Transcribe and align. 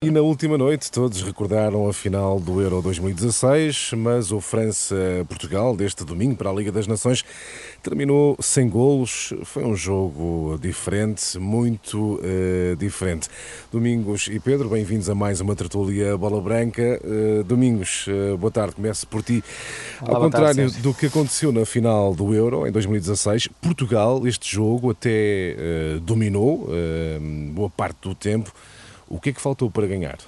E 0.00 0.12
na 0.12 0.20
última 0.20 0.56
noite 0.56 0.92
todos 0.92 1.22
recordaram 1.22 1.88
a 1.88 1.92
final 1.92 2.38
do 2.38 2.62
Euro 2.62 2.80
2016, 2.80 3.94
mas 3.96 4.30
o 4.30 4.40
França-Portugal 4.40 5.74
deste 5.74 6.04
domingo 6.04 6.36
para 6.36 6.50
a 6.50 6.52
Liga 6.52 6.70
das 6.70 6.86
Nações 6.86 7.24
terminou 7.82 8.36
sem 8.38 8.68
golos. 8.68 9.34
Foi 9.42 9.64
um 9.64 9.74
jogo 9.74 10.56
diferente, 10.62 11.36
muito 11.36 12.14
uh, 12.14 12.76
diferente. 12.76 13.28
Domingos 13.72 14.28
e 14.28 14.38
Pedro, 14.38 14.68
bem-vindos 14.68 15.10
a 15.10 15.16
mais 15.16 15.40
uma 15.40 15.56
tertulia 15.56 16.16
Bola 16.16 16.40
Branca. 16.40 17.00
Uh, 17.02 17.42
Domingos, 17.42 18.06
uh, 18.06 18.38
boa 18.38 18.52
tarde, 18.52 18.76
começo 18.76 19.04
por 19.04 19.20
ti. 19.20 19.42
Olá, 20.00 20.14
Ao 20.14 20.22
contrário 20.22 20.70
tarde, 20.70 20.80
do 20.80 20.94
que 20.94 21.06
aconteceu 21.06 21.50
na 21.50 21.66
final 21.66 22.14
do 22.14 22.32
Euro 22.32 22.68
em 22.68 22.70
2016, 22.70 23.48
Portugal, 23.60 24.24
este 24.28 24.54
jogo 24.54 24.92
até 24.92 25.56
dominou 26.02 26.68
boa 27.52 27.68
parte 27.68 27.96
do 28.02 28.14
tempo. 28.14 28.52
O 29.08 29.18
que 29.20 29.30
é 29.30 29.32
que 29.32 29.40
faltou 29.40 29.70
para 29.70 29.86
ganhar? 29.86 30.18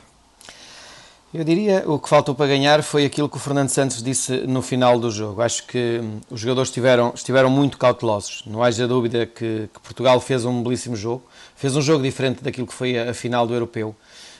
Eu 1.32 1.44
diria 1.44 1.84
o 1.86 1.96
que 1.96 2.08
faltou 2.08 2.34
para 2.34 2.48
ganhar 2.48 2.82
foi 2.82 3.04
aquilo 3.04 3.28
que 3.28 3.36
o 3.36 3.38
Fernando 3.38 3.68
Santos 3.68 4.02
disse 4.02 4.38
no 4.48 4.60
final 4.60 4.98
do 4.98 5.12
jogo. 5.12 5.40
Acho 5.42 5.64
que 5.64 6.00
hum, 6.02 6.18
os 6.28 6.40
jogadores 6.40 6.70
estiveram, 6.70 7.12
estiveram 7.14 7.48
muito 7.48 7.78
cautelosos. 7.78 8.42
Não 8.46 8.64
haja 8.64 8.88
dúvida 8.88 9.26
que, 9.26 9.68
que, 9.72 9.80
Portugal 9.80 10.20
fez 10.20 10.44
um 10.44 10.60
belíssimo 10.60 10.96
jogo. 10.96 11.22
Fez 11.54 11.76
um 11.76 11.82
jogo 11.82 12.02
diferente 12.02 12.42
daquilo 12.42 12.66
que 12.66 12.74
foi 12.74 12.98
a, 12.98 13.10
a 13.10 13.14
final 13.14 13.46
do 13.46 13.54
Europeu. 13.54 13.94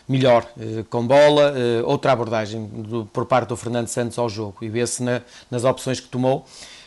Melhor, 0.08 0.44
eh, 0.58 0.82
com 0.90 1.06
bola, 1.06 1.54
eh, 1.56 1.82
outra 1.84 2.10
abordagem 2.10 2.66
do, 2.66 3.06
por 3.06 3.24
parte 3.24 3.50
do 3.50 3.56
Fernando 3.56 3.86
Santos 3.86 4.18
ao 4.18 4.28
jogo. 4.28 4.56
E 4.60 4.68
vê-se 4.68 5.00
na, 5.00 5.22
nas 5.48 5.62
opções 5.62 6.00
que 6.00 6.08
tomou 6.08 6.44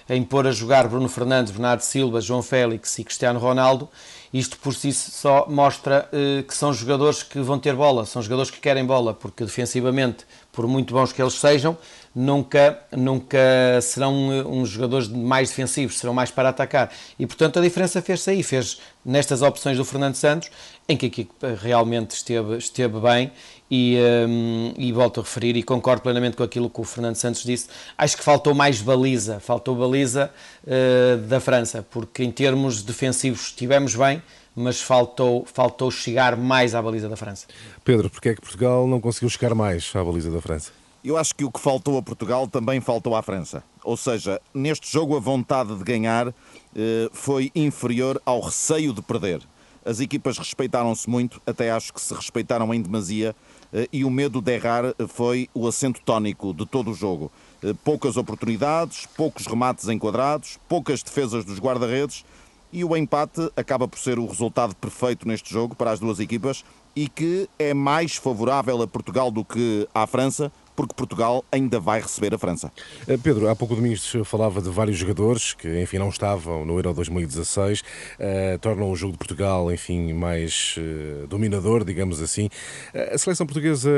em 0.09 0.23
pôr 0.23 0.47
a 0.47 0.51
jogar 0.51 0.87
Bruno 0.87 1.07
Fernandes, 1.07 1.51
Bernardo 1.51 1.81
Silva, 1.81 2.21
João 2.21 2.41
Félix 2.41 2.97
e 2.99 3.03
Cristiano 3.03 3.39
Ronaldo. 3.39 3.89
Isto 4.33 4.57
por 4.57 4.73
si 4.73 4.91
só 4.91 5.45
mostra 5.47 6.09
uh, 6.11 6.43
que 6.43 6.55
são 6.55 6.73
jogadores 6.73 7.21
que 7.21 7.39
vão 7.39 7.59
ter 7.59 7.75
bola, 7.75 8.05
são 8.05 8.21
jogadores 8.21 8.49
que 8.49 8.59
querem 8.59 8.85
bola, 8.85 9.13
porque 9.13 9.43
defensivamente, 9.43 10.25
por 10.53 10.67
muito 10.67 10.93
bons 10.93 11.11
que 11.11 11.21
eles 11.21 11.33
sejam, 11.33 11.75
nunca, 12.15 12.79
nunca 12.91 13.39
serão 13.81 14.31
eh, 14.31 14.43
uns 14.43 14.69
jogadores 14.69 15.07
mais 15.07 15.49
defensivos, 15.49 15.97
serão 15.97 16.13
mais 16.13 16.29
para 16.29 16.49
atacar. 16.49 16.91
E 17.17 17.25
portanto 17.25 17.57
a 17.57 17.61
diferença 17.61 18.01
fez-se 18.03 18.29
aí, 18.29 18.43
fez 18.43 18.79
nestas 19.03 19.41
opções 19.41 19.77
do 19.77 19.83
Fernando 19.83 20.13
Santos, 20.13 20.51
em 20.87 20.95
que 20.95 21.27
a 21.41 21.59
realmente 21.59 22.11
esteve, 22.11 22.57
esteve 22.57 22.99
bem 22.99 23.31
e, 23.69 23.97
um, 24.27 24.73
e 24.77 24.91
volto 24.91 25.19
a 25.19 25.23
referir 25.23 25.57
e 25.57 25.63
concordo 25.63 26.03
plenamente 26.03 26.37
com 26.37 26.43
aquilo 26.43 26.69
que 26.69 26.79
o 26.79 26.83
Fernando 26.83 27.15
Santos 27.15 27.43
disse. 27.43 27.67
Acho 27.97 28.15
que 28.15 28.23
faltou 28.23 28.53
mais 28.53 28.79
baliza, 28.79 29.39
faltou 29.39 29.75
baliza 29.75 30.31
uh, 30.63 31.17
da 31.17 31.39
França, 31.39 31.83
porque 31.89 32.23
em 32.23 32.31
termos 32.31 32.83
defensivos 32.83 33.47
estivemos 33.47 33.95
bem, 33.95 34.21
mas 34.55 34.81
faltou, 34.81 35.45
faltou 35.45 35.89
chegar 35.89 36.35
mais 36.35 36.75
à 36.75 36.81
baliza 36.81 37.09
da 37.09 37.15
França. 37.15 37.47
Pedro, 37.83 38.09
porque 38.09 38.29
é 38.29 38.35
que 38.35 38.41
Portugal 38.41 38.87
não 38.87 38.99
conseguiu 38.99 39.29
chegar 39.29 39.53
mais 39.55 39.91
à 39.95 40.03
baliza 40.03 40.31
da 40.31 40.41
França? 40.41 40.71
Eu 41.03 41.17
acho 41.17 41.35
que 41.35 41.43
o 41.43 41.51
que 41.51 41.59
faltou 41.59 41.97
a 41.97 42.01
Portugal 42.01 42.47
também 42.47 42.79
faltou 42.79 43.15
à 43.15 43.21
França. 43.21 43.63
Ou 43.83 43.97
seja, 43.97 44.39
neste 44.53 44.91
jogo 44.91 45.17
a 45.17 45.19
vontade 45.19 45.75
de 45.75 45.83
ganhar 45.83 46.33
eh, 46.75 47.09
foi 47.11 47.51
inferior 47.53 48.21
ao 48.25 48.39
receio 48.39 48.93
de 48.93 49.01
perder. 49.01 49.41
As 49.85 49.99
equipas 49.99 50.37
respeitaram-se 50.37 51.09
muito, 51.09 51.41
até 51.45 51.69
acho 51.69 51.93
que 51.93 51.99
se 51.99 52.13
respeitaram 52.13 52.73
em 52.73 52.81
demasia, 52.81 53.35
eh, 53.73 53.87
e 53.91 54.05
o 54.05 54.09
medo 54.09 54.41
de 54.41 54.53
errar 54.53 54.95
foi 55.09 55.49
o 55.53 55.67
acento 55.67 55.99
tónico 56.05 56.53
de 56.53 56.65
todo 56.65 56.91
o 56.91 56.93
jogo. 56.93 57.29
Eh, 57.61 57.73
poucas 57.83 58.15
oportunidades, 58.15 59.05
poucos 59.17 59.45
remates 59.45 59.89
enquadrados, 59.89 60.57
poucas 60.69 61.03
defesas 61.03 61.43
dos 61.43 61.59
guarda-redes, 61.59 62.23
e 62.73 62.83
o 62.83 62.97
empate 62.97 63.51
acaba 63.55 63.87
por 63.87 63.99
ser 63.99 64.17
o 64.17 64.25
resultado 64.25 64.75
perfeito 64.75 65.27
neste 65.27 65.53
jogo 65.53 65.75
para 65.75 65.91
as 65.91 65.99
duas 65.99 66.19
equipas 66.19 66.65
e 66.95 67.07
que 67.07 67.47
é 67.57 67.73
mais 67.73 68.15
favorável 68.15 68.81
a 68.81 68.87
Portugal 68.87 69.31
do 69.31 69.45
que 69.45 69.87
à 69.93 70.05
França, 70.05 70.51
porque 70.75 70.93
Portugal 70.95 71.43
ainda 71.51 71.79
vai 71.79 72.01
receber 72.01 72.33
a 72.33 72.37
França. 72.37 72.71
Eh, 73.07 73.17
Pedro, 73.17 73.47
há 73.47 73.55
pouco 73.55 73.75
Domingos 73.75 74.11
falava 74.25 74.59
de 74.61 74.69
vários 74.69 74.97
jogadores 74.97 75.53
que, 75.53 75.81
enfim, 75.81 75.99
não 75.99 76.09
estavam 76.09 76.65
no 76.65 76.73
Euro 76.73 76.93
2016, 76.93 77.81
uh, 77.81 77.83
eh, 78.19 78.57
tornam 78.59 78.89
o 78.91 78.95
jogo 78.95 79.13
de 79.13 79.19
Portugal, 79.19 79.71
enfim, 79.71 80.13
mais 80.13 80.75
uh, 80.77 81.27
dominador, 81.27 81.83
digamos 81.83 82.21
assim. 82.21 82.45
Uh, 82.93 83.13
a 83.13 83.17
seleção 83.17 83.45
portuguesa, 83.45 83.91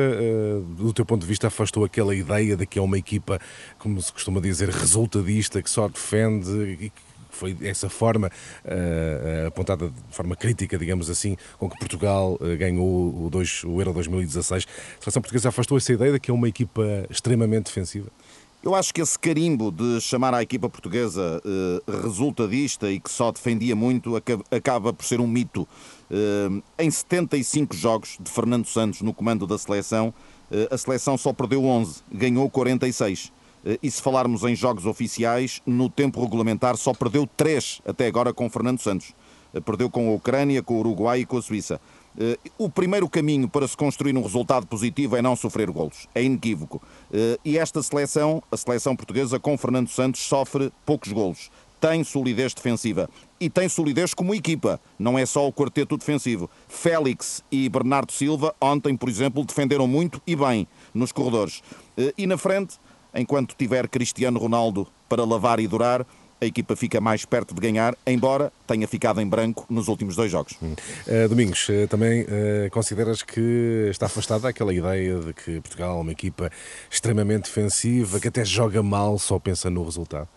do 0.77 0.93
teu 0.93 1.05
ponto 1.05 1.21
de 1.21 1.27
vista, 1.27 1.47
afastou 1.47 1.85
aquela 1.85 2.13
ideia 2.13 2.57
de 2.57 2.65
que 2.65 2.77
é 2.77 2.81
uma 2.81 2.97
equipa, 2.97 3.39
como 3.77 4.01
se 4.01 4.11
costuma 4.11 4.41
dizer, 4.41 4.69
resultadista, 4.69 5.61
que 5.61 5.69
só 5.69 5.87
defende 5.87 6.77
e 6.81 6.89
que 6.89 7.14
foi 7.35 7.55
essa 7.61 7.89
forma 7.89 8.27
uh, 8.27 9.47
apontada 9.47 9.89
de 9.89 10.15
forma 10.15 10.35
crítica, 10.35 10.77
digamos 10.77 11.09
assim, 11.09 11.37
com 11.59 11.69
que 11.69 11.77
Portugal 11.77 12.37
uh, 12.39 12.57
ganhou 12.57 13.25
o, 13.25 13.29
dois, 13.29 13.63
o 13.63 13.79
Euro 13.79 13.93
2016. 13.93 14.65
A 14.65 15.03
seleção 15.03 15.21
portuguesa 15.21 15.49
afastou 15.49 15.77
essa 15.77 15.93
ideia 15.93 16.13
de 16.13 16.19
que 16.19 16.31
é 16.31 16.33
uma 16.33 16.47
equipa 16.47 16.83
extremamente 17.09 17.65
defensiva? 17.65 18.07
Eu 18.63 18.73
acho 18.73 18.91
que 18.91 18.99
esse 18.99 19.19
carimbo 19.19 19.71
de 19.71 20.01
chamar 20.01 20.33
a 20.33 20.41
equipa 20.41 20.67
portuguesa 20.67 21.39
uh, 21.45 22.01
resultadista 22.01 22.89
e 22.89 22.99
que 22.99 23.11
só 23.11 23.31
defendia 23.31 23.75
muito 23.75 24.15
acaba 24.49 24.91
por 24.91 25.05
ser 25.05 25.19
um 25.19 25.27
mito. 25.27 25.67
Em 26.77 26.89
75 26.89 27.75
jogos 27.75 28.17
de 28.19 28.29
Fernando 28.29 28.67
Santos 28.67 29.01
no 29.01 29.13
comando 29.13 29.47
da 29.47 29.57
seleção, 29.57 30.13
a 30.69 30.77
seleção 30.77 31.17
só 31.17 31.33
perdeu 31.33 31.65
11, 31.65 32.01
ganhou 32.11 32.47
46. 32.47 33.31
Eh, 33.65 33.79
e 33.81 33.89
se 33.89 34.01
falarmos 34.01 34.43
em 34.43 34.55
jogos 34.55 34.85
oficiais, 34.85 35.61
no 35.65 35.89
tempo 35.89 36.21
regulamentar 36.21 36.77
só 36.77 36.93
perdeu 36.93 37.27
três 37.35 37.81
até 37.85 38.05
agora 38.05 38.33
com 38.33 38.49
Fernando 38.49 38.79
Santos. 38.79 39.13
Eh, 39.53 39.59
perdeu 39.59 39.89
com 39.89 40.09
a 40.09 40.13
Ucrânia, 40.13 40.61
com 40.61 40.75
o 40.75 40.79
Uruguai 40.79 41.21
e 41.21 41.25
com 41.25 41.37
a 41.37 41.41
Suíça. 41.41 41.81
Eh, 42.17 42.37
o 42.57 42.69
primeiro 42.69 43.09
caminho 43.09 43.49
para 43.49 43.67
se 43.67 43.75
construir 43.75 44.15
um 44.15 44.21
resultado 44.21 44.67
positivo 44.67 45.15
é 45.15 45.21
não 45.21 45.35
sofrer 45.35 45.69
golos. 45.71 46.07
É 46.13 46.23
inequívoco. 46.23 46.81
E 47.43 47.57
esta 47.57 47.81
seleção, 47.81 48.43
a 48.51 48.57
seleção 48.57 48.95
portuguesa, 48.95 49.39
com 49.39 49.57
Fernando 49.57 49.89
Santos, 49.89 50.21
sofre 50.21 50.71
poucos 50.85 51.11
golos. 51.11 51.49
Tem 51.79 52.03
solidez 52.03 52.53
defensiva. 52.53 53.09
E 53.39 53.49
tem 53.49 53.67
solidez 53.67 54.13
como 54.13 54.33
equipa. 54.33 54.79
Não 54.97 55.19
é 55.19 55.25
só 55.25 55.45
o 55.45 55.53
quarteto 55.53 55.97
defensivo. 55.97 56.49
Félix 56.67 57.43
e 57.51 57.67
Bernardo 57.67 58.11
Silva, 58.11 58.55
ontem, 58.61 58.95
por 58.95 59.09
exemplo, 59.09 59.43
defenderam 59.43 59.87
muito 59.87 60.21
e 60.25 60.35
bem 60.35 60.67
nos 60.93 61.11
corredores. 61.11 61.61
E 62.17 62.25
na 62.25 62.37
frente, 62.37 62.79
enquanto 63.15 63.55
tiver 63.55 63.87
Cristiano 63.87 64.39
Ronaldo 64.39 64.87
para 65.07 65.23
lavar 65.23 65.59
e 65.59 65.67
durar, 65.67 66.05
a 66.39 66.45
equipa 66.45 66.75
fica 66.75 66.99
mais 66.99 67.25
perto 67.25 67.55
de 67.55 67.61
ganhar, 67.61 67.95
embora 68.05 68.51
tenha 68.67 68.87
ficado 68.87 69.21
em 69.21 69.27
branco 69.27 69.65
nos 69.69 69.87
últimos 69.87 70.15
dois 70.15 70.31
jogos. 70.31 70.53
Uh, 70.53 71.29
Domingos, 71.29 71.67
uh, 71.69 71.87
também 71.87 72.23
uh, 72.23 72.69
consideras 72.71 73.23
que 73.23 73.87
está 73.89 74.07
afastada 74.07 74.49
aquela 74.49 74.73
ideia 74.73 75.19
de 75.19 75.33
que 75.33 75.61
Portugal 75.61 75.97
é 75.97 76.01
uma 76.01 76.11
equipa 76.11 76.51
extremamente 76.91 77.45
defensiva, 77.45 78.19
que 78.19 78.27
até 78.27 78.43
joga 78.43 78.83
mal, 78.83 79.17
só 79.17 79.39
pensa 79.39 79.69
no 79.69 79.83
resultado? 79.83 80.27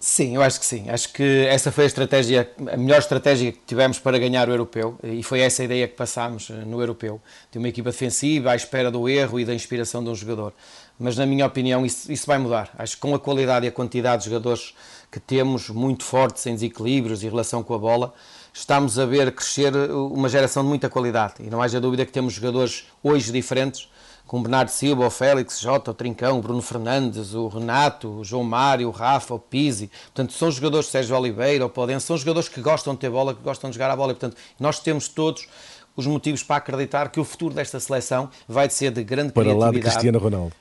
Sim, 0.00 0.36
eu 0.36 0.42
acho 0.42 0.60
que 0.60 0.66
sim. 0.66 0.88
Acho 0.88 1.12
que 1.12 1.44
essa 1.48 1.72
foi 1.72 1.84
a 1.84 1.86
estratégia, 1.88 2.48
a 2.72 2.76
melhor 2.76 2.98
estratégia 2.98 3.50
que 3.50 3.58
tivemos 3.66 3.98
para 3.98 4.16
ganhar 4.16 4.48
o 4.48 4.52
europeu 4.52 4.96
e 5.02 5.24
foi 5.24 5.40
essa 5.40 5.64
ideia 5.64 5.88
que 5.88 5.94
passámos 5.94 6.50
no 6.50 6.80
europeu, 6.80 7.20
de 7.50 7.58
uma 7.58 7.68
equipa 7.68 7.90
defensiva 7.90 8.52
à 8.52 8.56
espera 8.56 8.92
do 8.92 9.08
erro 9.08 9.40
e 9.40 9.44
da 9.44 9.52
inspiração 9.52 10.02
de 10.04 10.10
um 10.10 10.14
jogador 10.14 10.54
mas 10.98 11.16
na 11.16 11.24
minha 11.24 11.46
opinião 11.46 11.86
isso, 11.86 12.10
isso 12.10 12.26
vai 12.26 12.38
mudar. 12.38 12.70
Acho 12.76 12.96
que 12.96 13.00
com 13.00 13.14
a 13.14 13.18
qualidade 13.18 13.66
e 13.66 13.68
a 13.68 13.72
quantidade 13.72 14.24
de 14.24 14.30
jogadores 14.30 14.74
que 15.10 15.20
temos, 15.20 15.70
muito 15.70 16.04
fortes 16.04 16.44
em 16.46 16.54
desequilíbrios 16.54 17.22
e 17.22 17.28
relação 17.28 17.62
com 17.62 17.74
a 17.74 17.78
bola, 17.78 18.12
estamos 18.52 18.98
a 18.98 19.06
ver 19.06 19.32
crescer 19.32 19.74
uma 19.74 20.28
geração 20.28 20.62
de 20.62 20.68
muita 20.68 20.88
qualidade. 20.90 21.34
E 21.40 21.48
não 21.48 21.62
haja 21.62 21.80
dúvida 21.80 22.04
que 22.04 22.12
temos 22.12 22.34
jogadores 22.34 22.86
hoje 23.02 23.30
diferentes, 23.30 23.88
como 24.28 24.42
Bernardo 24.42 24.68
Silva, 24.68 25.06
o 25.06 25.10
Félix, 25.10 25.58
Jota, 25.58 25.90
o 25.90 25.94
Trincão, 25.94 26.38
o 26.38 26.42
Bruno 26.42 26.60
Fernandes, 26.60 27.34
o 27.34 27.48
Renato, 27.48 28.20
o 28.20 28.24
João 28.24 28.44
Mário, 28.44 28.86
o 28.88 28.90
Rafa, 28.90 29.34
o 29.34 29.38
Pizzi. 29.38 29.90
Portanto, 30.04 30.34
são 30.34 30.50
jogadores, 30.50 30.88
Sérgio 30.88 31.16
Oliveira, 31.16 31.64
o 31.64 31.70
Podense, 31.70 32.06
são 32.06 32.16
jogadores 32.16 32.46
que 32.46 32.60
gostam 32.60 32.92
de 32.92 33.00
ter 33.00 33.08
bola, 33.08 33.34
que 33.34 33.42
gostam 33.42 33.70
de 33.70 33.74
jogar 33.74 33.90
a 33.90 33.96
bola. 33.96 34.12
E, 34.12 34.14
portanto, 34.14 34.36
nós 34.60 34.80
temos 34.80 35.08
todos 35.08 35.48
os 35.96 36.06
motivos 36.06 36.42
para 36.42 36.56
acreditar 36.56 37.08
que 37.08 37.18
o 37.18 37.24
futuro 37.24 37.54
desta 37.54 37.80
seleção 37.80 38.28
vai 38.46 38.68
ser 38.68 38.92
de 38.92 39.02
grande 39.02 39.32
para 39.32 39.44
criatividade. 39.44 39.72
Para 39.72 39.88
lá 39.88 39.90
de 39.90 39.96
Cristiano 39.96 40.18
Ronaldo 40.18 40.52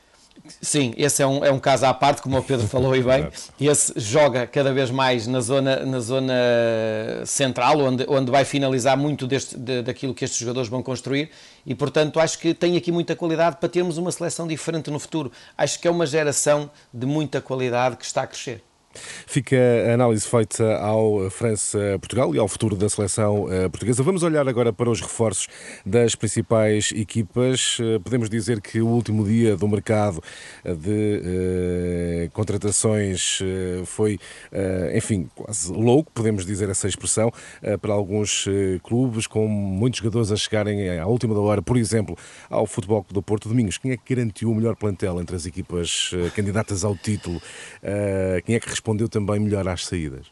Sim, 0.61 0.93
esse 0.97 1.21
é 1.21 1.27
um, 1.27 1.43
é 1.43 1.51
um 1.51 1.59
caso 1.59 1.85
à 1.85 1.93
parte, 1.93 2.21
como 2.21 2.37
o 2.37 2.43
Pedro 2.43 2.65
falou 2.69 2.95
e 2.95 3.03
bem. 3.03 3.27
Esse 3.59 3.93
joga 3.97 4.47
cada 4.47 4.73
vez 4.73 4.89
mais 4.89 5.27
na 5.27 5.39
zona, 5.39 5.85
na 5.85 5.99
zona 5.99 6.33
central, 7.25 7.79
onde, 7.79 8.05
onde 8.07 8.31
vai 8.31 8.45
finalizar 8.45 8.97
muito 8.97 9.27
deste, 9.27 9.57
de, 9.57 9.81
daquilo 9.81 10.13
que 10.13 10.25
estes 10.25 10.39
jogadores 10.39 10.69
vão 10.69 10.81
construir. 10.83 11.29
E, 11.65 11.75
portanto, 11.75 12.19
acho 12.19 12.39
que 12.39 12.53
tem 12.53 12.77
aqui 12.77 12.91
muita 12.91 13.15
qualidade 13.15 13.57
para 13.57 13.69
termos 13.69 13.97
uma 13.97 14.11
seleção 14.11 14.47
diferente 14.47 14.89
no 14.89 14.99
futuro. 14.99 15.31
Acho 15.57 15.79
que 15.79 15.87
é 15.87 15.91
uma 15.91 16.05
geração 16.05 16.69
de 16.93 17.05
muita 17.05 17.41
qualidade 17.41 17.97
que 17.97 18.05
está 18.05 18.23
a 18.23 18.27
crescer. 18.27 18.63
Fica 19.25 19.57
a 19.89 19.93
análise 19.93 20.27
feita 20.27 20.77
ao 20.77 21.29
França-Portugal 21.29 22.33
e 22.35 22.39
ao 22.39 22.47
futuro 22.47 22.75
da 22.75 22.89
seleção 22.89 23.51
eh, 23.51 23.69
portuguesa. 23.69 24.03
Vamos 24.03 24.23
olhar 24.23 24.47
agora 24.47 24.71
para 24.73 24.89
os 24.89 25.01
reforços 25.01 25.47
das 25.85 26.15
principais 26.15 26.91
equipas. 26.95 27.77
Eh, 27.79 27.99
podemos 27.99 28.29
dizer 28.29 28.61
que 28.61 28.81
o 28.81 28.87
último 28.87 29.25
dia 29.25 29.55
do 29.55 29.67
mercado 29.67 30.21
de 30.63 31.21
eh, 31.23 32.29
contratações 32.33 33.39
eh, 33.41 33.83
foi, 33.85 34.19
eh, 34.51 34.93
enfim, 34.95 35.29
quase 35.35 35.71
louco, 35.71 36.11
podemos 36.13 36.45
dizer 36.45 36.69
essa 36.69 36.87
expressão, 36.87 37.31
eh, 37.61 37.77
para 37.77 37.93
alguns 37.93 38.45
clubes, 38.83 39.27
com 39.27 39.47
muitos 39.47 39.99
jogadores 39.99 40.31
a 40.31 40.35
chegarem 40.35 40.97
à 40.97 41.05
última 41.05 41.37
hora, 41.39 41.61
por 41.61 41.77
exemplo, 41.77 42.17
ao 42.49 42.65
Futebol 42.65 43.05
do 43.09 43.21
Porto 43.21 43.49
Domingos. 43.49 43.77
Quem 43.77 43.91
é 43.91 43.97
que 43.97 44.15
garantiu 44.15 44.51
o 44.51 44.55
melhor 44.55 44.75
plantel 44.75 45.19
entre 45.19 45.35
as 45.35 45.45
equipas 45.45 46.11
candidatas 46.35 46.83
ao 46.83 46.95
título? 46.95 47.41
Quem 48.45 48.55
é 48.55 48.59
que 48.59 48.69
respondeu 48.69 48.86
também 49.09 49.39
melhor 49.39 49.67
às 49.67 49.85
saídas? 49.85 50.27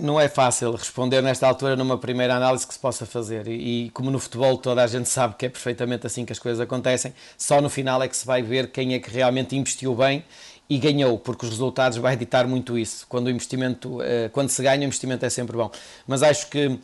Não 0.00 0.18
é 0.18 0.28
fácil 0.28 0.72
responder 0.72 1.22
nesta 1.22 1.46
altura 1.46 1.76
numa 1.76 1.96
primeira 1.96 2.34
análise 2.34 2.66
que 2.66 2.74
se 2.74 2.80
possa 2.80 3.06
fazer. 3.06 3.46
E, 3.46 3.86
e, 3.86 3.90
como 3.90 4.10
no 4.10 4.18
futebol 4.18 4.58
toda 4.58 4.82
a 4.82 4.86
gente 4.86 5.08
sabe 5.08 5.36
que 5.36 5.46
é 5.46 5.48
perfeitamente 5.48 6.06
assim 6.06 6.24
que 6.24 6.32
as 6.32 6.38
coisas 6.38 6.60
acontecem, 6.60 7.14
só 7.36 7.60
no 7.60 7.70
final 7.70 8.02
é 8.02 8.08
que 8.08 8.16
se 8.16 8.26
vai 8.26 8.42
ver 8.42 8.72
quem 8.72 8.94
é 8.94 8.98
que 8.98 9.10
realmente 9.10 9.54
investiu 9.56 9.94
bem 9.94 10.24
e 10.68 10.78
ganhou, 10.78 11.18
porque 11.18 11.44
os 11.44 11.50
resultados 11.50 11.98
vai 11.98 12.14
editar 12.14 12.46
muito 12.46 12.78
isso. 12.78 13.06
Quando 13.08 13.26
o 13.26 13.30
investimento, 13.30 14.00
eh, 14.02 14.30
quando 14.32 14.48
se 14.48 14.62
ganha, 14.62 14.80
o 14.80 14.84
investimento 14.84 15.24
é 15.26 15.30
sempre 15.30 15.56
bom. 15.56 15.70
Mas 16.06 16.22
acho 16.22 16.48
que 16.48 16.78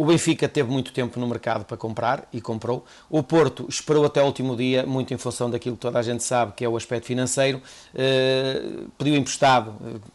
o 0.00 0.06
Benfica 0.06 0.48
teve 0.48 0.70
muito 0.70 0.94
tempo 0.94 1.20
no 1.20 1.26
mercado 1.26 1.66
para 1.66 1.76
comprar 1.76 2.26
e 2.32 2.40
comprou. 2.40 2.86
O 3.10 3.22
Porto 3.22 3.66
esperou 3.68 4.06
até 4.06 4.22
o 4.22 4.24
último 4.24 4.56
dia, 4.56 4.86
muito 4.86 5.12
em 5.12 5.18
função 5.18 5.50
daquilo 5.50 5.76
que 5.76 5.82
toda 5.82 5.98
a 5.98 6.02
gente 6.02 6.24
sabe, 6.24 6.54
que 6.56 6.64
é 6.64 6.68
o 6.70 6.74
aspecto 6.74 7.04
financeiro. 7.04 7.60
Uh, 7.92 8.88
pediu 8.96 9.14
emprestado, 9.14 9.74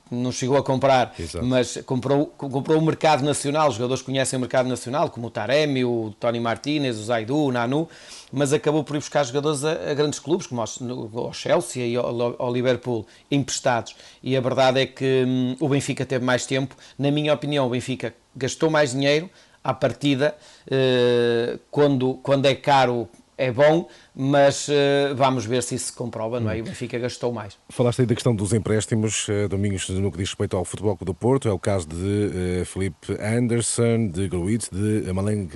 não 0.09 0.31
chegou 0.31 0.57
a 0.57 0.63
comprar, 0.63 1.13
Exato. 1.19 1.45
mas 1.45 1.77
comprou, 1.85 2.25
comprou 2.25 2.79
o 2.79 2.81
mercado 2.81 3.23
nacional. 3.23 3.69
Os 3.69 3.75
jogadores 3.75 4.01
conhecem 4.01 4.37
o 4.37 4.39
mercado 4.39 4.67
nacional, 4.67 5.11
como 5.11 5.27
o 5.27 5.29
Taremi, 5.29 5.85
o 5.85 6.11
Tony 6.19 6.39
Martinez, 6.39 6.97
o 6.97 7.03
Zaidu, 7.03 7.37
o 7.37 7.51
Nanu, 7.51 7.87
mas 8.31 8.53
acabou 8.53 8.83
por 8.83 8.95
ir 8.95 8.99
buscar 9.01 9.23
jogadores 9.23 9.63
a, 9.63 9.91
a 9.91 9.93
grandes 9.93 10.17
clubes, 10.17 10.47
como 10.47 10.63
ao, 10.63 11.31
Chelsea 11.31 11.85
e 11.85 11.95
ao, 11.95 12.51
Liverpool, 12.51 13.05
emprestados. 13.29 13.95
E 14.23 14.35
a 14.35 14.41
verdade 14.41 14.79
é 14.79 14.87
que 14.87 15.23
hum, 15.27 15.55
o 15.59 15.69
Benfica 15.69 16.07
teve 16.07 16.25
mais 16.25 16.47
tempo. 16.47 16.75
Na 16.97 17.11
minha 17.11 17.31
opinião, 17.31 17.67
o 17.67 17.69
Benfica 17.69 18.15
gastou 18.35 18.71
mais 18.71 18.93
dinheiro 18.93 19.29
à 19.65 19.73
partida, 19.73 20.35
eh, 20.69 21.57
quando, 21.71 22.13
quando 22.21 22.45
é 22.45 22.53
caro 22.53 23.09
é 23.37 23.51
bom, 23.51 23.89
mas 24.15 24.69
uh, 24.69 25.13
vamos 25.13 25.45
ver 25.45 25.61
se 25.61 25.75
isso 25.75 25.87
se 25.87 25.93
comprova, 25.93 26.39
não 26.39 26.49
é? 26.49 26.57
E 26.57 26.61
o 26.61 26.63
Benfica 26.63 26.97
gastou 26.97 27.33
mais. 27.33 27.57
Falaste 27.67 27.99
aí 27.99 28.05
da 28.05 28.13
questão 28.13 28.33
dos 28.33 28.53
empréstimos, 28.53 29.27
uh, 29.27 29.49
Domingos, 29.49 29.89
no 29.89 30.09
que 30.09 30.17
diz 30.19 30.29
respeito 30.29 30.55
ao 30.55 30.63
futebol 30.63 30.97
do 31.01 31.13
Porto, 31.13 31.49
é 31.49 31.51
o 31.51 31.59
caso 31.59 31.85
de 31.85 32.61
uh, 32.61 32.65
Felipe 32.65 33.11
Anderson, 33.19 34.07
de 34.07 34.29
Gruitz, 34.29 34.69
de 34.69 35.11
Maleng 35.11 35.49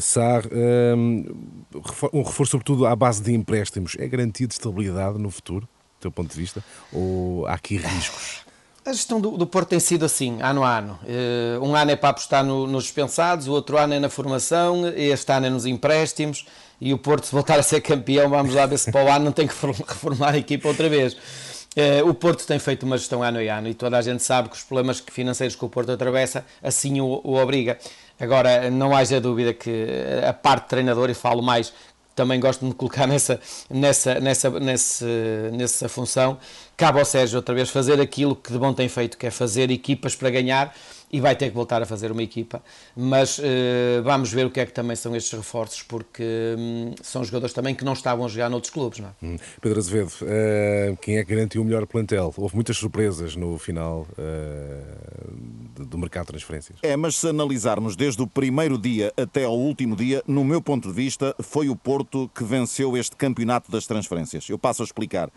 Sarr, 0.00 0.44
um 2.12 2.22
reforço 2.22 2.52
sobretudo 2.52 2.86
à 2.86 2.94
base 2.94 3.22
de 3.22 3.32
empréstimos, 3.32 3.96
é 3.98 4.06
garantia 4.06 4.46
de 4.46 4.52
estabilidade 4.52 5.18
no 5.18 5.30
futuro, 5.30 5.62
do 5.62 6.00
teu 6.00 6.12
ponto 6.12 6.30
de 6.30 6.38
vista, 6.38 6.62
ou 6.92 7.46
há 7.46 7.54
aqui 7.54 7.78
riscos? 7.78 8.44
A 8.86 8.92
gestão 8.92 9.18
do, 9.18 9.30
do, 9.30 9.46
Porto 9.46 9.70
tem 9.70 9.80
sido 9.80 10.04
assim, 10.04 10.42
ano 10.42 10.62
a 10.62 10.76
ano. 10.76 10.98
Uh, 11.04 11.64
um 11.64 11.74
ano 11.74 11.92
é 11.92 11.96
para 11.96 12.10
apostar 12.10 12.44
no, 12.44 12.66
nos 12.66 12.84
dispensados, 12.84 13.48
o 13.48 13.52
outro 13.52 13.78
ano 13.78 13.94
é 13.94 13.98
na 13.98 14.10
formação, 14.10 14.86
este 14.94 15.32
ano 15.32 15.46
é 15.46 15.50
nos 15.50 15.64
empréstimos. 15.64 16.44
E 16.78 16.92
o 16.92 16.98
Porto, 16.98 17.24
se 17.24 17.32
voltar 17.32 17.58
a 17.58 17.62
ser 17.62 17.80
campeão, 17.80 18.28
vamos 18.28 18.54
lá 18.54 18.66
ver 18.66 18.76
se 18.76 18.92
para 18.92 19.02
o 19.02 19.10
ano 19.10 19.24
não 19.24 19.32
tem 19.32 19.46
que 19.46 19.54
reformar 19.64 20.34
a 20.34 20.36
equipa 20.36 20.68
outra 20.68 20.86
vez. 20.86 21.14
Uh, 21.14 22.06
o 22.06 22.12
Porto 22.12 22.46
tem 22.46 22.58
feito 22.58 22.82
uma 22.82 22.98
gestão 22.98 23.22
ano 23.22 23.38
a 23.38 23.56
ano 23.56 23.68
e 23.68 23.74
toda 23.74 23.96
a 23.96 24.02
gente 24.02 24.22
sabe 24.22 24.50
que 24.50 24.56
os 24.56 24.62
problemas 24.62 25.02
financeiros 25.10 25.56
que 25.56 25.64
o 25.64 25.68
Porto 25.70 25.90
atravessa 25.90 26.44
assim 26.62 27.00
o, 27.00 27.22
o 27.24 27.36
obriga. 27.36 27.78
Agora, 28.20 28.70
não 28.70 28.94
haja 28.94 29.18
dúvida 29.18 29.54
que 29.54 29.88
a 30.28 30.32
parte 30.34 30.68
treinador, 30.68 31.08
e 31.08 31.14
falo 31.14 31.42
mais 31.42 31.72
também 32.14 32.38
gosto 32.38 32.60
de 32.60 32.66
me 32.66 32.74
colocar 32.74 33.06
nessa, 33.06 33.40
nessa, 33.68 34.20
nessa, 34.20 34.50
nessa, 34.60 35.06
nessa 35.52 35.88
função. 35.88 36.38
Cabe 36.76 36.98
ao 36.98 37.04
Sérgio 37.04 37.36
outra 37.36 37.54
vez 37.54 37.70
fazer 37.70 38.00
aquilo 38.00 38.34
que 38.34 38.52
de 38.52 38.58
bom 38.58 38.72
tem 38.72 38.88
feito, 38.88 39.16
que 39.16 39.26
é 39.26 39.30
fazer 39.30 39.70
equipas 39.70 40.16
para 40.16 40.30
ganhar 40.30 40.74
e 41.14 41.20
vai 41.20 41.36
ter 41.36 41.48
que 41.48 41.54
voltar 41.54 41.80
a 41.80 41.86
fazer 41.86 42.10
uma 42.10 42.24
equipa. 42.24 42.60
Mas 42.96 43.38
uh, 43.38 43.42
vamos 44.02 44.32
ver 44.32 44.46
o 44.46 44.50
que 44.50 44.58
é 44.58 44.66
que 44.66 44.72
também 44.72 44.96
são 44.96 45.14
estes 45.14 45.32
reforços, 45.38 45.80
porque 45.80 46.24
um, 46.58 46.92
são 47.00 47.22
jogadores 47.22 47.54
também 47.54 47.72
que 47.72 47.84
não 47.84 47.92
estavam 47.92 48.24
a 48.24 48.28
jogar 48.28 48.50
noutros 48.50 48.72
clubes. 48.72 48.98
Não 48.98 49.08
é? 49.08 49.12
Hum. 49.22 49.36
Pedro 49.60 49.78
Azevedo, 49.78 50.10
uh, 50.22 50.96
quem 50.96 51.18
é 51.18 51.24
que 51.24 51.32
garantiu 51.32 51.62
o 51.62 51.64
melhor 51.64 51.86
plantel? 51.86 52.34
Houve 52.36 52.56
muitas 52.56 52.76
surpresas 52.76 53.36
no 53.36 53.56
final 53.58 54.08
uh, 54.18 55.84
do 55.84 55.96
mercado 55.96 56.24
de 56.24 56.32
transferências. 56.32 56.78
É, 56.82 56.96
mas 56.96 57.14
se 57.14 57.28
analisarmos 57.28 57.94
desde 57.94 58.20
o 58.20 58.26
primeiro 58.26 58.76
dia 58.76 59.12
até 59.16 59.44
ao 59.44 59.56
último 59.56 59.94
dia, 59.94 60.20
no 60.26 60.44
meu 60.44 60.60
ponto 60.60 60.88
de 60.88 60.94
vista, 60.94 61.32
foi 61.40 61.68
o 61.68 61.76
Porto 61.76 62.28
que 62.34 62.42
venceu 62.42 62.96
este 62.96 63.14
campeonato 63.14 63.70
das 63.70 63.86
transferências. 63.86 64.48
Eu 64.48 64.58
passo 64.58 64.82
a 64.82 64.84
explicar. 64.84 65.30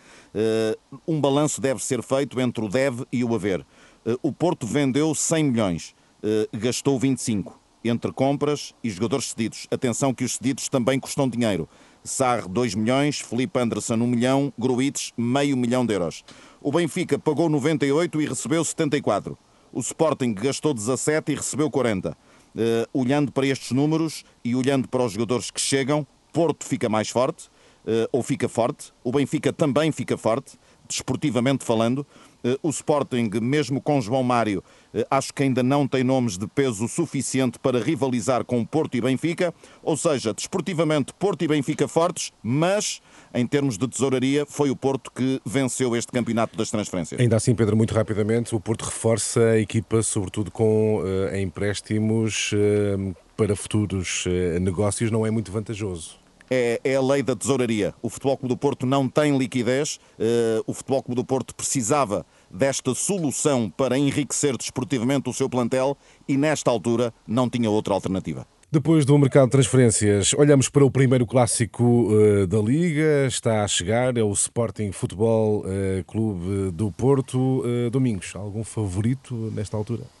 um 1.06 1.20
balanço 1.28 1.60
deve 1.60 1.84
ser 1.84 2.02
feito 2.02 2.40
entre 2.40 2.64
o 2.64 2.68
deve 2.68 3.04
e 3.12 3.22
o 3.22 3.34
haver. 3.34 3.64
Eh, 4.06 4.16
o 4.22 4.32
Porto 4.32 4.66
vendeu 4.66 5.14
100 5.14 5.44
milhões, 5.44 5.94
eh, 6.22 6.48
gastou 6.52 6.98
25 6.98 7.60
entre 7.84 8.10
compras 8.12 8.74
e 8.82 8.88
jogadores 8.88 9.30
cedidos. 9.30 9.66
Atenção 9.70 10.14
que 10.14 10.24
os 10.24 10.34
cedidos 10.34 10.68
também 10.68 10.98
custam 10.98 11.28
dinheiro. 11.28 11.68
Sarre 12.02 12.48
2 12.48 12.74
milhões, 12.74 13.20
Felipe 13.20 13.58
Anderson 13.58 13.94
1 13.94 14.06
milhão, 14.06 14.52
Gruites 14.58 15.12
meio 15.16 15.56
milhão 15.56 15.84
de 15.84 15.94
euros. 15.94 16.24
O 16.62 16.72
Benfica 16.72 17.18
pagou 17.18 17.48
98 17.50 18.20
e 18.20 18.26
recebeu 18.26 18.64
74. 18.64 19.36
O 19.70 19.80
Sporting 19.80 20.32
gastou 20.32 20.72
17 20.72 21.32
e 21.32 21.34
recebeu 21.34 21.70
40. 21.70 22.10
Uh, 22.10 22.14
eh, 22.56 22.88
olhando 22.94 23.30
para 23.30 23.46
estes 23.46 23.72
números 23.72 24.24
e 24.42 24.56
olhando 24.56 24.88
para 24.88 25.04
os 25.04 25.12
jogadores 25.12 25.50
que 25.50 25.60
chegam, 25.60 26.06
Porto 26.32 26.64
fica 26.64 26.88
mais 26.88 27.10
forte, 27.10 27.48
uh, 27.84 28.08
ou 28.10 28.22
fica 28.22 28.48
forte. 28.48 28.92
O 29.04 29.12
Benfica 29.12 29.52
também 29.52 29.92
fica 29.92 30.16
forte, 30.16 30.58
desportivamente 30.88 31.64
falando. 31.64 32.06
Eh, 32.44 32.56
o 32.62 32.70
Sporting, 32.70 33.30
mesmo 33.42 33.80
com 33.80 34.00
João 34.00 34.22
Mário, 34.22 34.62
eh, 34.94 35.06
acho 35.10 35.34
que 35.34 35.42
ainda 35.42 35.62
não 35.62 35.86
tem 35.88 36.04
nomes 36.04 36.38
de 36.38 36.46
peso 36.46 36.86
suficiente 36.86 37.58
para 37.58 37.80
rivalizar 37.80 38.44
com 38.44 38.64
Porto 38.64 38.96
e 38.96 39.00
Benfica. 39.00 39.52
Ou 39.82 39.96
seja, 39.96 40.32
desportivamente, 40.32 41.12
Porto 41.18 41.42
e 41.42 41.48
Benfica 41.48 41.88
fortes, 41.88 42.32
mas 42.42 43.00
em 43.34 43.46
termos 43.46 43.76
de 43.76 43.86
tesouraria, 43.86 44.46
foi 44.46 44.70
o 44.70 44.76
Porto 44.76 45.10
que 45.12 45.40
venceu 45.44 45.94
este 45.96 46.12
campeonato 46.12 46.56
das 46.56 46.70
transferências. 46.70 47.20
Ainda 47.20 47.36
assim, 47.36 47.54
Pedro, 47.54 47.76
muito 47.76 47.94
rapidamente, 47.94 48.54
o 48.54 48.60
Porto 48.60 48.84
reforça 48.84 49.40
a 49.40 49.58
equipa, 49.58 50.02
sobretudo 50.02 50.50
com 50.50 51.02
uh, 51.02 51.36
empréstimos 51.36 52.52
uh, 52.52 53.14
para 53.36 53.54
futuros 53.54 54.24
uh, 54.26 54.58
negócios, 54.60 55.10
não 55.10 55.26
é 55.26 55.30
muito 55.30 55.52
vantajoso 55.52 56.18
é, 56.50 56.80
é, 56.82 56.96
a 56.96 57.00
lei 57.00 57.22
da 57.22 57.34
tesouraria. 57.34 57.94
O 58.02 58.08
Futebol 58.08 58.36
Clube 58.36 58.54
do 58.54 58.58
Porto 58.58 58.86
não 58.86 59.08
tem 59.08 59.36
liquidez, 59.36 59.98
uh, 60.18 60.62
o 60.66 60.72
Futebol 60.72 61.02
Clube 61.02 61.20
do 61.20 61.24
Porto 61.24 61.54
precisava 61.54 62.24
desta 62.50 62.94
solução 62.94 63.70
para 63.70 63.98
enriquecer 63.98 64.56
desportivamente 64.56 65.28
o 65.28 65.32
seu 65.32 65.48
plantel 65.48 65.96
e 66.26 66.36
nesta 66.36 66.70
altura 66.70 67.12
não 67.26 67.48
tinha 67.48 67.70
outra 67.70 67.94
alternativa. 67.94 68.46
Depois 68.70 69.06
do 69.06 69.16
mercado 69.16 69.46
de 69.46 69.52
transferências, 69.52 70.34
olhamos 70.34 70.68
para 70.68 70.84
o 70.84 70.90
primeiro 70.90 71.26
clássico 71.26 71.84
uh, 71.84 72.46
da 72.46 72.58
Liga. 72.58 73.26
Está 73.26 73.64
a 73.64 73.68
chegar, 73.68 74.16
é 74.18 74.22
o 74.22 74.32
Sporting 74.32 74.92
Futebol 74.92 75.60
uh, 75.60 76.04
Clube 76.06 76.70
do 76.72 76.92
Porto. 76.92 77.62
Domingos, 77.90 78.34
algum 78.36 78.62
favorito 78.62 79.34
nesta 79.54 79.76
altura? 79.76 80.17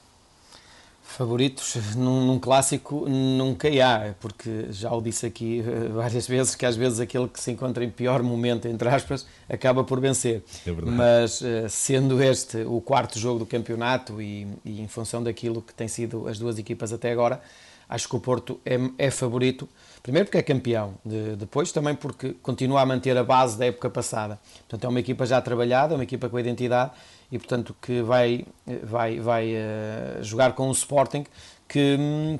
Favoritos 1.18 1.74
num, 1.96 2.24
num, 2.24 2.38
clássico 2.38 3.08
nunca 3.08 3.66
há, 3.84 4.14
porque 4.20 4.66
já 4.70 4.92
o 4.92 5.02
disse 5.02 5.26
aqui 5.26 5.64
eh, 5.66 5.88
várias 5.88 6.28
vezes 6.28 6.54
que 6.54 6.64
às 6.64 6.76
vezes 6.76 7.00
aquele 7.00 7.26
que 7.26 7.40
se 7.40 7.50
encontra 7.50 7.82
em 7.82 7.90
pior 7.90 8.22
momento, 8.22 8.68
entre 8.68 8.88
aspas, 8.88 9.26
acaba 9.48 9.82
por 9.82 9.98
vencer. 9.98 10.44
É 10.64 10.70
Mas 10.70 11.42
eh, 11.42 11.66
sendo 11.68 12.22
este 12.22 12.58
o 12.58 12.80
quarto 12.80 13.18
jogo 13.18 13.40
do 13.40 13.46
campeonato 13.46 14.22
e, 14.22 14.46
e, 14.64 14.80
em 14.80 14.86
função 14.86 15.20
daquilo 15.20 15.60
que 15.60 15.74
têm 15.74 15.88
sido 15.88 16.28
as 16.28 16.38
duas 16.38 16.56
equipas 16.56 16.92
até 16.92 17.10
agora, 17.10 17.42
acho 17.88 18.08
que 18.08 18.14
o 18.14 18.20
Porto 18.20 18.60
é, 18.64 18.78
é 18.96 19.10
favorito. 19.10 19.68
Primeiro 20.04 20.26
porque 20.26 20.38
é 20.38 20.42
campeão, 20.42 20.94
de, 21.04 21.34
depois 21.34 21.72
também 21.72 21.96
porque 21.96 22.36
continua 22.40 22.82
a 22.82 22.86
manter 22.86 23.18
a 23.18 23.24
base 23.24 23.58
da 23.58 23.66
época 23.66 23.90
passada. 23.90 24.38
Portanto, 24.68 24.84
é 24.84 24.88
uma 24.88 25.00
equipa 25.00 25.26
já 25.26 25.40
trabalhada, 25.40 25.96
uma 25.96 26.04
equipa 26.04 26.28
com 26.28 26.38
identidade 26.38 26.92
e 27.30 27.38
portanto 27.38 27.76
que 27.80 28.02
vai, 28.02 28.44
vai, 28.82 29.20
vai 29.20 29.54
uh, 29.54 30.22
jogar 30.22 30.54
com 30.54 30.68
o 30.68 30.72
Sporting 30.72 31.24
que, 31.68 31.98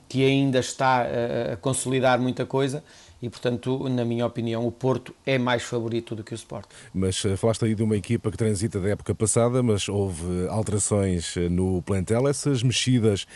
que 0.09 0.25
ainda 0.25 0.59
está 0.59 1.03
a, 1.03 1.53
a, 1.53 1.57
consolidar 1.57 2.19
muita 2.19 2.47
coisa 2.47 2.83
e 3.21 3.29
portanto, 3.29 3.89
na 3.89 4.05
minha 4.05 4.25
opinião, 4.25 4.65
o 4.65 4.71
Porto 4.71 5.13
é 5.27 5.39
mais 5.39 5.65
favorito 5.65 6.15
do 6.15 6.23
que 6.23 6.33
o 6.33 6.37
Sporting. 6.37 6.69
Mas 6.95 7.23
uh, 7.25 7.37
falaste 7.37 7.65
aí 7.65 7.75
de 7.75 7.83
uma 7.83 7.97
equipa 7.97 8.31
que 8.31 8.37
transita 8.37 8.81
da 8.81 8.91
época 8.91 9.13
passada, 9.15 9.61
mas 9.63 9.89
houve 9.89 10.47
alterações 10.49 11.37
eh, 11.37 11.49
no 11.49 11.83
plantel. 11.83 12.29
Essas 12.29 12.63
mexidas 12.63 13.27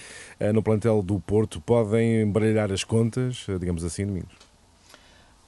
no 0.54 0.62
plantel 0.62 1.02
do 1.02 1.18
Porto 1.18 1.60
podem 1.60 2.22
embaralhar 2.22 2.70
as 2.70 2.84
contas, 2.84 3.44
digamos 3.58 3.82
assim, 3.82 4.06
Domingos? 4.06 4.41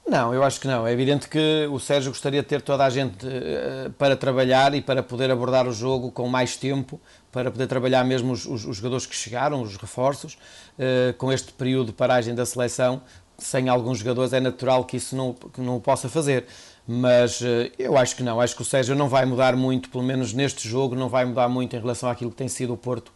Não, 0.07 0.31
eu 0.31 0.43
acho 0.43 0.61
que 0.61 0.67
não. 0.67 0.85
É 0.85 0.91
evidente 0.91 1.27
que 1.27 1.67
o 1.71 1.79
Sérgio 1.79 2.11
gostaria 2.11 2.41
de 2.43 2.47
ter 2.47 2.61
toda 2.61 2.85
a 2.85 2.89
gente 2.91 3.25
uh, 3.25 3.91
para 3.97 4.15
trabalhar 4.15 4.75
e 4.75 4.81
para 4.81 5.01
poder 5.01 5.31
abordar 5.31 5.67
o 5.67 5.73
jogo 5.73 6.11
com 6.11 6.27
mais 6.27 6.55
tempo, 6.55 7.01
para 7.31 7.49
poder 7.49 7.65
trabalhar 7.65 8.03
mesmo 8.03 8.31
os, 8.31 8.45
os, 8.45 8.65
os 8.65 8.77
jogadores 8.77 9.07
que 9.07 9.15
chegaram, 9.15 9.63
os 9.63 9.75
reforços, 9.77 10.37
uh, 10.77 11.13
com 11.17 11.33
este 11.33 11.51
período 11.53 11.87
de 11.87 11.93
paragem 11.93 12.35
da 12.35 12.45
seleção. 12.45 13.01
Sem 13.35 13.67
alguns 13.67 13.97
jogadores 13.97 14.31
é 14.31 14.39
natural 14.39 14.85
que 14.85 14.95
isso 14.95 15.15
não, 15.15 15.33
que 15.33 15.59
não 15.59 15.77
o 15.77 15.81
possa 15.81 16.07
fazer. 16.07 16.45
Mas 16.87 17.41
uh, 17.41 17.71
eu 17.79 17.97
acho 17.97 18.15
que 18.15 18.21
não. 18.21 18.39
Acho 18.39 18.55
que 18.55 18.61
o 18.61 18.65
Sérgio 18.65 18.93
não 18.93 19.09
vai 19.09 19.25
mudar 19.25 19.55
muito, 19.55 19.89
pelo 19.89 20.03
menos 20.03 20.33
neste 20.33 20.69
jogo, 20.69 20.95
não 20.95 21.09
vai 21.09 21.25
mudar 21.25 21.49
muito 21.49 21.75
em 21.75 21.79
relação 21.79 22.07
àquilo 22.07 22.29
que 22.29 22.37
tem 22.37 22.47
sido 22.47 22.73
o 22.73 22.77
Porto 22.77 23.11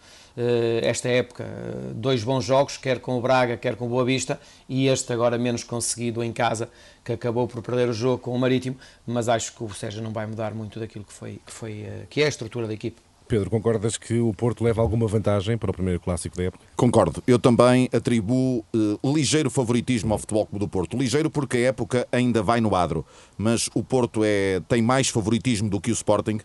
esta 0.84 1.10
época. 1.10 1.44
Eh, 1.44 1.94
dois 1.94 2.24
bons 2.24 2.46
jogos, 2.46 2.78
quer 2.78 3.00
com 3.00 3.18
o 3.18 3.22
Braga, 3.22 3.58
quer 3.58 3.76
com 3.76 3.86
o 3.86 3.90
Boa 3.90 4.06
Vista, 4.06 4.40
e 4.68 4.88
este 4.88 5.12
agora 5.12 5.38
menos 5.38 5.64
conseguido 5.64 6.24
em 6.24 6.32
casa, 6.32 6.70
que 7.04 7.12
acabou 7.12 7.48
por 7.48 7.62
perder 7.62 7.90
o 7.90 7.94
jogo 7.94 8.20
com 8.20 8.34
o 8.34 8.40
Marítimo, 8.40 8.78
mas 9.06 9.28
acho 9.28 9.56
que 9.56 9.64
o 9.64 9.70
Sérgio 9.74 10.02
não 10.02 10.12
vai 10.12 10.26
mudar 10.26 10.54
muito 10.54 10.80
daquilo 10.80 11.04
que, 11.04 11.14
foi, 11.14 11.42
que, 11.46 11.52
foi, 11.52 11.82
eh, 11.82 12.06
que 12.10 12.22
é 12.22 12.26
a 12.26 12.30
estrutura 12.30 12.68
da 12.68 12.74
equipe. 12.74 13.02
Pedro, 13.28 13.48
concordas 13.48 13.96
que 13.96 14.20
o 14.20 14.34
Porto 14.34 14.64
leva 14.64 14.82
alguma 14.82 15.06
vantagem 15.08 15.56
para 15.56 15.70
o 15.70 15.74
primeiro 15.74 16.00
clássico 16.00 16.36
da 16.36 16.46
época? 16.46 16.66
Concordo. 16.76 17.22
Eu 17.28 17.38
também 17.38 17.88
atribuo 17.94 18.66
uh, 18.74 19.14
ligeiro 19.14 19.52
favoritismo 19.52 20.14
ao 20.14 20.18
Futebol 20.18 20.48
Clube 20.48 20.66
do 20.66 20.68
Porto. 20.68 20.98
Ligeiro 20.98 21.30
porque 21.30 21.58
a 21.58 21.62
época 21.68 22.08
ainda 22.12 22.42
vai 22.42 22.60
no 22.60 22.76
adro, 22.76 23.06
mas 23.38 23.70
o 23.76 23.84
Porto 23.84 24.22
é, 24.24 24.62
tem 24.68 24.82
mais 24.82 25.10
favoritismo 25.10 25.70
do 25.70 25.80
que 25.80 25.92
o 25.92 25.94
Sporting, 25.94 26.40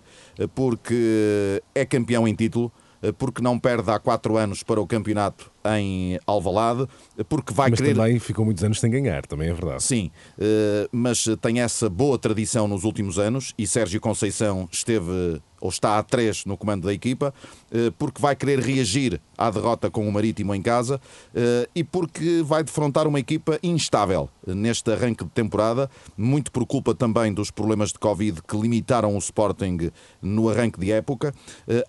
porque 0.55 1.63
é 1.75 1.87
campeão 1.87 2.29
em 2.29 2.35
título, 2.35 2.71
porque 3.12 3.42
não 3.42 3.58
perde 3.58 3.90
há 3.90 3.99
quatro 3.99 4.37
anos 4.37 4.62
para 4.62 4.80
o 4.80 4.87
campeonato 4.87 5.53
em 5.76 6.18
Alvalade, 6.26 6.87
porque 7.28 7.52
vai 7.52 7.71
mas 7.71 7.80
querer... 7.80 7.94
também 7.94 8.18
ficou 8.18 8.44
muitos 8.44 8.62
anos 8.62 8.80
sem 8.80 8.90
ganhar, 8.90 9.25
também 9.26 9.49
é 9.49 9.52
verdade. 9.52 9.83
Sim, 9.83 10.11
eh, 10.38 10.88
mas 10.92 11.26
tem 11.40 11.61
essa 11.61 11.88
boa 11.88 12.18
tradição 12.18 12.68
nos 12.68 12.85
últimos 12.85 13.18
anos 13.18 13.54
e 13.56 13.66
Sérgio 13.66 14.00
Conceição 14.00 14.68
esteve 14.71 15.40
ou 15.61 15.71
está 15.71 15.99
a 15.99 16.02
três 16.02 16.44
no 16.44 16.59
comando 16.59 16.87
da 16.87 16.92
equipa, 16.92 17.33
eh, 17.73 17.90
porque 17.99 18.21
vai 18.21 18.37
querer 18.37 18.59
reagir 18.59 19.18
à 19.38 19.50
derrota 19.50 19.90
com 19.90 20.06
o 20.06 20.12
Marítimo 20.12 20.54
em 20.54 20.61
casa 20.61 21.00
eh, 21.35 21.66
e 21.75 21.83
porque 21.83 22.42
vai 22.42 22.62
defrontar 22.62 23.06
uma 23.06 23.18
equipa 23.18 23.59
instável 23.62 24.28
neste 24.47 24.92
arranque 24.92 25.25
de 25.25 25.30
temporada, 25.30 25.88
muito 26.18 26.52
por 26.52 26.66
culpa 26.66 26.94
também 26.94 27.33
dos 27.33 27.50
problemas 27.50 27.92
de 27.92 27.99
Covid 27.99 28.42
que 28.47 28.56
limitaram 28.59 29.14
o 29.14 29.18
Sporting 29.18 29.90
no 30.21 30.50
arranque 30.50 30.78
de 30.78 30.92
época. 30.92 31.33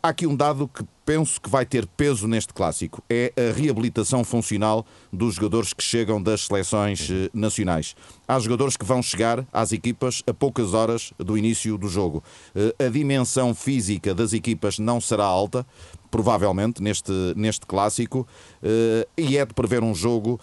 Há 0.02 0.08
aqui 0.08 0.26
um 0.26 0.38
dado 0.38 0.70
que 0.70 0.86
penso 1.06 1.40
que 1.40 1.50
vai 1.50 1.66
ter 1.66 1.86
peso 1.86 2.28
neste 2.28 2.54
clássico. 2.54 3.04
É 3.10 3.32
a 3.38 3.52
reabilitação 3.66 4.24
funcional 4.24 4.86
dos 5.12 5.36
jogadores 5.36 5.74
que 5.74 5.84
chegam 5.84 6.22
das 6.22 6.46
seleções 6.46 7.10
eh, 7.10 7.30
nacionais. 7.34 7.96
Há 8.28 8.40
jogadores 8.40 8.78
que 8.78 8.86
vão 8.86 9.02
chegar 9.02 9.46
às 9.52 9.72
equipas 9.72 10.22
a 10.28 10.34
poucas 10.34 10.74
horas 10.74 11.14
do 11.18 11.38
início 11.38 11.78
do 11.78 11.88
jogo. 11.88 12.24
Eh, 12.56 12.86
a 12.86 12.90
dimensão 12.90 13.54
física 13.54 14.14
das 14.14 14.34
equipas 14.34 14.78
não 14.78 15.02
será 15.02 15.26
alta, 15.26 15.66
provavelmente, 16.12 16.82
neste, 16.82 17.12
neste 17.36 17.66
clássico, 17.66 18.28
eh, 18.62 19.08
e 19.18 19.38
é 19.38 19.46
de 19.46 19.54
prever 19.54 19.84
um 19.84 19.94
jogo 19.94 20.40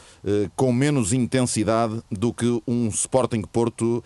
com 0.57 0.73
menos 0.73 1.13
intensidade 1.13 2.01
do 2.11 2.33
que 2.33 2.63
um 2.67 2.89
Sporting 2.89 3.43
Porto 3.43 4.03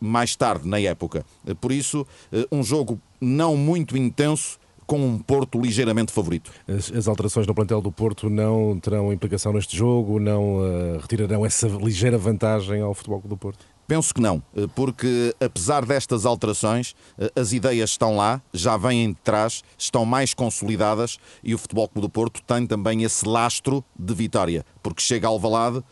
mais 0.00 0.34
tarde 0.36 0.68
na 0.68 0.80
época. 0.80 1.24
Por 1.60 1.72
isso, 1.72 2.06
um 2.50 2.62
jogo 2.62 3.00
não 3.20 3.56
muito 3.56 3.96
intenso 3.96 4.58
com 4.86 4.98
um 4.98 5.18
Porto 5.18 5.60
ligeiramente 5.60 6.12
favorito. 6.12 6.52
As, 6.68 6.90
as, 6.92 7.08
alterações 7.08 7.46
no 7.46 7.54
plantel 7.54 7.80
do 7.82 7.90
Porto 7.90 8.30
não 8.30 8.78
terão 8.78 9.12
implicação 9.12 9.52
neste 9.52 9.76
jogo, 9.76 10.20
não 10.20 10.58
uh, 10.58 10.98
retirarão 11.00 11.44
essa 11.44 11.66
ligeira 11.66 12.16
vantagem 12.16 12.80
ao 12.80 12.94
Futebol 12.94 13.20
do 13.24 13.36
Porto? 13.36 13.66
Penso 13.88 14.12
que 14.12 14.20
não, 14.20 14.42
eh, 14.56 14.66
porque 14.74 15.32
apesar 15.40 15.86
destas 15.86 16.26
alterações, 16.26 16.92
eh, 17.16 17.30
as 17.36 17.52
ideias 17.52 17.90
estão 17.90 18.16
lá, 18.16 18.42
já 18.52 18.76
vêm 18.76 19.10
de 19.10 19.18
trás, 19.22 19.62
estão 19.78 20.04
mais 20.04 20.34
consolidadas 20.34 21.18
e 21.40 21.54
o 21.54 21.58
Futebol 21.58 21.86
Clube 21.86 22.08
do 22.08 22.10
Porto 22.10 22.42
tem 22.42 22.66
também 22.66 23.04
esse 23.04 23.24
lastro 23.28 23.84
de 23.96 24.12
vitória, 24.12 24.66
porque 24.82 25.00
chega 25.00 25.28
ao 25.28 25.38
Valade 25.38 25.84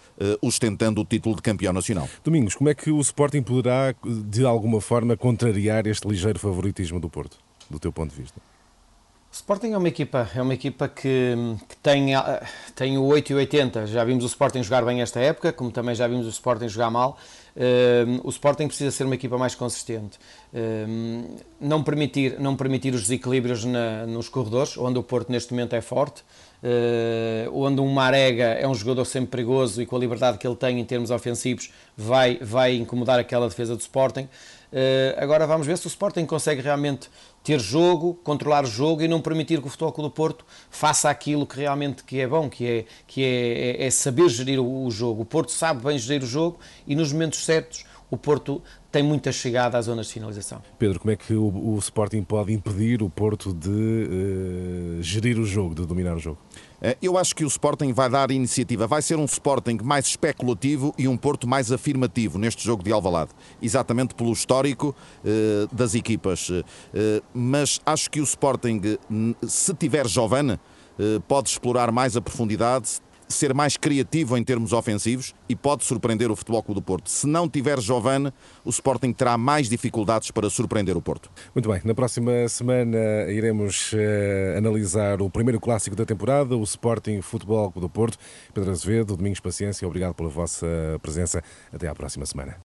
ostentando 0.42 1.00
o 1.00 1.04
título 1.04 1.36
de 1.36 1.42
campeão 1.42 1.72
nacional. 1.72 2.08
Domingos, 2.24 2.56
como 2.56 2.68
é 2.68 2.74
que 2.74 2.90
o 2.90 3.00
Sporting 3.00 3.42
poderá, 3.42 3.94
de 4.04 4.44
alguma 4.44 4.80
forma, 4.80 5.16
contrariar 5.16 5.86
este 5.86 6.08
ligeiro 6.08 6.40
favoritismo 6.40 6.98
do 6.98 7.08
Porto, 7.08 7.38
do 7.70 7.78
teu 7.78 7.92
ponto 7.92 8.10
de 8.10 8.20
vista? 8.20 8.53
O 9.34 9.36
Sporting 9.36 9.72
é 9.72 9.76
uma 9.76 9.88
equipa, 9.88 10.30
é 10.32 10.40
uma 10.40 10.54
equipa 10.54 10.86
que, 10.86 11.34
que 11.68 11.76
tem, 11.78 12.14
ah, 12.14 12.40
tem 12.72 12.96
o 12.96 13.02
8 13.02 13.30
e 13.30 13.34
80. 13.34 13.86
Já 13.88 14.04
vimos 14.04 14.22
o 14.22 14.28
Sporting 14.28 14.62
jogar 14.62 14.84
bem 14.84 15.02
esta 15.02 15.18
época, 15.18 15.52
como 15.52 15.72
também 15.72 15.92
já 15.92 16.06
vimos 16.06 16.24
o 16.24 16.28
Sporting 16.28 16.68
jogar 16.68 16.88
mal. 16.88 17.18
Uh, 17.56 18.20
o 18.22 18.30
Sporting 18.30 18.68
precisa 18.68 18.92
ser 18.92 19.02
uma 19.02 19.16
equipa 19.16 19.36
mais 19.36 19.56
consistente. 19.56 20.20
Uh, 20.52 21.36
não, 21.60 21.82
permitir, 21.82 22.38
não 22.38 22.54
permitir 22.54 22.94
os 22.94 23.02
desequilíbrios 23.02 23.64
na, 23.64 24.06
nos 24.06 24.28
corredores, 24.28 24.78
onde 24.78 25.00
o 25.00 25.02
Porto 25.02 25.32
neste 25.32 25.52
momento 25.52 25.74
é 25.74 25.80
forte. 25.80 26.22
Uh, 26.62 27.50
onde 27.52 27.80
um 27.80 27.92
Marega 27.92 28.44
é 28.44 28.68
um 28.68 28.74
jogador 28.74 29.04
sempre 29.04 29.30
perigoso 29.30 29.82
e 29.82 29.86
com 29.86 29.96
a 29.96 29.98
liberdade 29.98 30.38
que 30.38 30.46
ele 30.46 30.56
tem 30.56 30.78
em 30.78 30.84
termos 30.84 31.10
ofensivos 31.10 31.72
vai, 31.96 32.38
vai 32.40 32.76
incomodar 32.76 33.18
aquela 33.18 33.48
defesa 33.48 33.74
do 33.74 33.80
Sporting. 33.80 34.28
Uh, 34.74 35.14
agora 35.18 35.46
vamos 35.46 35.66
ver 35.66 35.76
se 35.78 35.86
o 35.86 35.88
Sporting 35.88 36.24
consegue 36.26 36.60
realmente 36.60 37.08
ter 37.44 37.60
jogo, 37.60 38.14
controlar 38.24 38.64
o 38.64 38.66
jogo 38.66 39.02
e 39.02 39.06
não 39.06 39.20
permitir 39.20 39.60
que 39.60 39.66
o 39.66 39.70
Futebol 39.70 39.92
Clube 39.92 40.08
do 40.08 40.14
Porto 40.14 40.46
faça 40.70 41.10
aquilo 41.10 41.46
que 41.46 41.58
realmente 41.58 42.02
que 42.02 42.18
é 42.18 42.26
bom, 42.26 42.48
que 42.48 42.66
é, 42.66 42.84
que 43.06 43.22
é, 43.22 43.82
é, 43.82 43.86
é 43.86 43.90
saber 43.90 44.30
gerir 44.30 44.58
o, 44.58 44.86
o, 44.86 44.90
jogo. 44.90 45.22
O 45.22 45.24
Porto 45.26 45.52
sabe 45.52 45.84
bem 45.84 45.98
gerir 45.98 46.22
o 46.22 46.26
jogo 46.26 46.58
e 46.86 46.96
nos 46.96 47.12
momentos 47.12 47.44
certos 47.44 47.84
o 48.10 48.16
Porto 48.16 48.62
tem 48.92 49.02
muita 49.02 49.32
chegada 49.32 49.76
às 49.76 49.86
zonas 49.86 50.06
de 50.06 50.12
finalização. 50.12 50.62
Pedro, 50.78 51.00
como 51.00 51.10
é 51.10 51.16
que 51.16 51.34
o, 51.34 51.74
o 51.74 51.78
Sporting 51.78 52.22
pode 52.22 52.52
impedir 52.52 53.02
o 53.02 53.10
Porto 53.10 53.52
de 53.52 53.68
uh, 53.68 55.02
gerir 55.02 55.38
o 55.38 55.44
jogo, 55.44 55.74
de 55.74 55.84
dominar 55.86 56.16
o 56.16 56.20
jogo? 56.20 56.38
Eh, 56.80 56.96
eu 57.02 57.18
acho 57.18 57.34
que 57.34 57.44
o 57.44 57.48
Sporting 57.48 57.92
vai 57.92 58.08
dar 58.08 58.30
iniciativa. 58.30 58.86
Vai 58.86 59.02
ser 59.02 59.16
um 59.16 59.24
Sporting 59.24 59.78
mais 59.82 60.06
especulativo 60.06 60.94
e 60.96 61.08
um 61.08 61.16
Porto 61.16 61.48
mais 61.48 61.72
afirmativo 61.72 62.38
neste 62.38 62.64
jogo 62.64 62.82
de 62.82 62.92
Alvalade. 62.92 63.30
Exatamente 63.60 64.14
pelo 64.14 64.32
histórico 64.32 64.94
uh, 65.24 65.74
das 65.74 65.94
equipas. 65.94 66.50
Uh, 66.50 66.64
mas 67.32 67.80
acho 67.84 68.10
que 68.10 68.20
o 68.20 68.24
Sporting, 68.24 68.80
se 69.46 69.74
tiver 69.74 70.06
Giovane, 70.06 70.60
pode 71.26 71.48
explorar 71.48 71.90
mais 71.90 72.16
a 72.16 72.20
profundidade, 72.20 73.00
ser 73.28 73.54
mais 73.54 73.76
criativo 73.76 74.36
em 74.36 74.44
termos 74.44 74.72
ofensivos 74.72 75.34
e 75.48 75.56
pode 75.56 75.84
surpreender 75.84 76.30
o 76.30 76.36
Futebol 76.36 76.62
Clube 76.62 76.80
do 76.80 76.84
Porto. 76.84 77.08
Se 77.10 77.26
não 77.26 77.48
tiver 77.48 77.80
Giovane, 77.80 78.32
o 78.64 78.70
Sporting 78.70 79.12
terá 79.12 79.36
mais 79.36 79.68
dificuldades 79.68 80.30
para 80.30 80.48
surpreender 80.50 80.96
o 80.96 81.02
Porto. 81.02 81.30
Muito 81.54 81.68
bem, 81.68 81.80
na 81.84 81.94
próxima 81.94 82.48
semana 82.48 82.98
iremos 83.30 83.92
uh, 83.92 84.58
analisar 84.58 85.20
o 85.20 85.30
primeiro 85.30 85.60
clássico 85.60 85.96
da 85.96 86.04
temporada, 86.04 86.56
o 86.56 86.62
Sporting 86.62 87.20
Futebol 87.20 87.70
Clube 87.70 87.86
do 87.86 87.90
Porto. 87.90 88.18
Pedro 88.52 88.70
Azevedo, 88.70 89.16
Domingos 89.16 89.40
Paciência, 89.40 89.86
obrigado 89.86 90.14
pela 90.14 90.28
vossa 90.28 90.66
presença. 91.02 91.42
Até 91.72 91.88
à 91.88 91.94
próxima 91.94 92.26
semana. 92.26 92.56